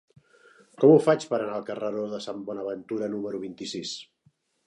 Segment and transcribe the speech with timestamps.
[0.83, 3.93] Com ho faig per anar al carreró de Sant Bonaventura número vint-i-sis?